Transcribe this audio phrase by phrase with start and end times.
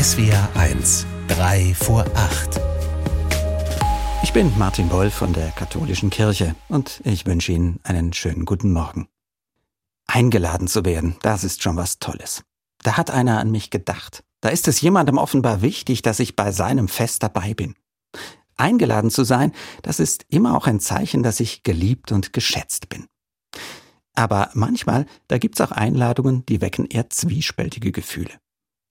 [0.00, 2.58] SWR 1, 3 vor 8.
[4.22, 8.72] Ich bin Martin Boll von der Katholischen Kirche und ich wünsche Ihnen einen schönen guten
[8.72, 9.08] Morgen.
[10.06, 12.42] Eingeladen zu werden, das ist schon was Tolles.
[12.82, 14.24] Da hat einer an mich gedacht.
[14.40, 17.74] Da ist es jemandem offenbar wichtig, dass ich bei seinem Fest dabei bin.
[18.56, 23.04] Eingeladen zu sein, das ist immer auch ein Zeichen, dass ich geliebt und geschätzt bin.
[24.14, 28.32] Aber manchmal, da gibt's auch Einladungen, die wecken eher zwiespältige Gefühle.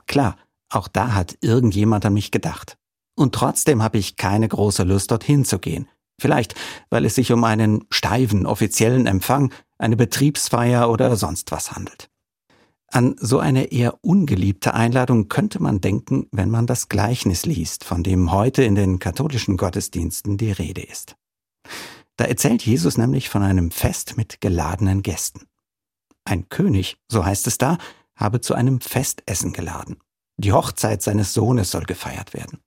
[0.06, 0.38] Klar,
[0.70, 2.78] auch da hat irgendjemand an mich gedacht.
[3.16, 5.88] Und trotzdem habe ich keine große Lust, dorthin zu gehen.
[6.20, 6.56] Vielleicht,
[6.90, 12.10] weil es sich um einen steifen offiziellen Empfang, eine Betriebsfeier oder sonst was handelt.
[12.92, 18.04] An so eine eher ungeliebte Einladung könnte man denken, wenn man das Gleichnis liest, von
[18.04, 21.16] dem heute in den katholischen Gottesdiensten die Rede ist.
[22.18, 25.48] Da erzählt Jesus nämlich von einem Fest mit geladenen Gästen.
[26.26, 27.78] Ein König, so heißt es da,
[28.16, 29.98] habe zu einem Festessen geladen.
[30.40, 32.60] Die Hochzeit seines Sohnes soll gefeiert werden.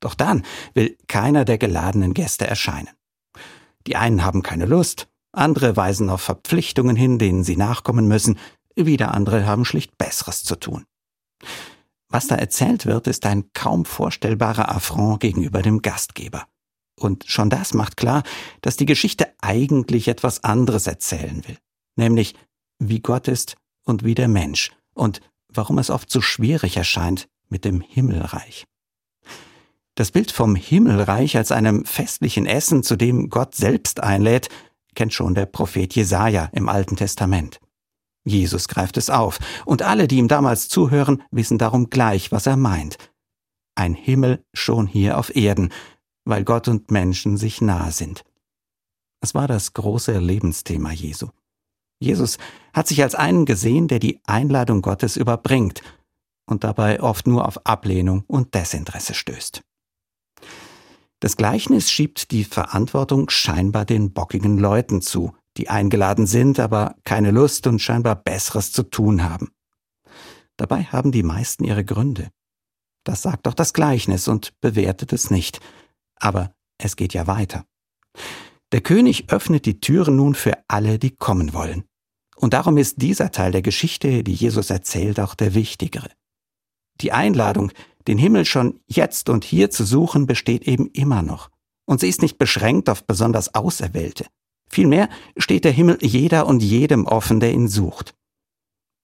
[0.00, 2.88] Doch dann will keiner der geladenen Gäste erscheinen.
[3.86, 8.38] Die einen haben keine Lust, andere weisen auf Verpflichtungen hin, denen sie nachkommen müssen,
[8.76, 10.84] wieder andere haben schlicht Besseres zu tun.
[12.08, 16.46] Was da erzählt wird, ist ein kaum vorstellbarer Affront gegenüber dem Gastgeber.
[16.98, 18.22] Und schon das macht klar,
[18.62, 21.58] dass die Geschichte eigentlich etwas anderes erzählen will,
[21.96, 22.34] nämlich
[22.78, 25.20] wie Gott ist und wie der Mensch und
[25.52, 28.66] warum es oft so schwierig erscheint mit dem Himmelreich.
[29.94, 34.48] Das Bild vom Himmelreich als einem festlichen Essen, zu dem Gott selbst einlädt,
[34.94, 37.60] kennt schon der Prophet Jesaja im Alten Testament.
[38.24, 42.56] Jesus greift es auf, und alle, die ihm damals zuhören, wissen darum gleich, was er
[42.56, 42.96] meint.
[43.74, 45.70] Ein Himmel schon hier auf Erden,
[46.24, 48.22] weil Gott und Menschen sich nahe sind.
[49.20, 51.28] Es war das große Lebensthema Jesu.
[52.00, 52.38] Jesus
[52.72, 55.82] hat sich als einen gesehen, der die Einladung Gottes überbringt
[56.46, 59.62] und dabei oft nur auf Ablehnung und Desinteresse stößt.
[61.20, 67.32] Das Gleichnis schiebt die Verantwortung scheinbar den bockigen Leuten zu, die eingeladen sind, aber keine
[67.32, 69.50] Lust und scheinbar Besseres zu tun haben.
[70.56, 72.30] Dabei haben die meisten ihre Gründe.
[73.04, 75.60] Das sagt doch das Gleichnis und bewertet es nicht.
[76.16, 77.64] Aber es geht ja weiter.
[78.70, 81.84] Der König öffnet die Türen nun für alle, die kommen wollen.
[82.38, 86.08] Und darum ist dieser Teil der Geschichte, die Jesus erzählt, auch der wichtigere.
[87.00, 87.72] Die Einladung,
[88.06, 91.50] den Himmel schon jetzt und hier zu suchen, besteht eben immer noch.
[91.84, 94.26] Und sie ist nicht beschränkt auf besonders Auserwählte.
[94.70, 98.14] Vielmehr steht der Himmel jeder und jedem offen, der ihn sucht.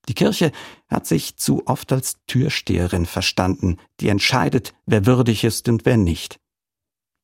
[0.08, 0.52] Die Kirche
[0.88, 6.38] hat sich zu oft als Türsteherin verstanden, die entscheidet, wer würdig ist und wer nicht.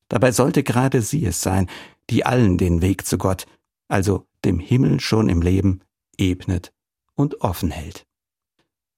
[0.08, 1.68] Dabei sollte gerade sie es sein,
[2.08, 3.46] die allen den Weg zu Gott,
[3.88, 5.82] also dem Himmel schon im Leben,
[6.20, 6.72] ebnet
[7.14, 8.06] und offen hält.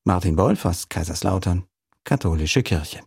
[0.04, 1.64] Martin Wolf aus Kaiserslautern,
[2.04, 3.00] Katholische Kirche.